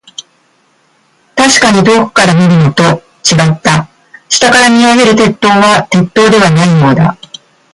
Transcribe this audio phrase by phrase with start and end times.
[1.35, 3.87] 確かに遠くから見るのと、違った。
[4.29, 7.15] 下から見上げる鉄塔は、鉄塔ではないようだ。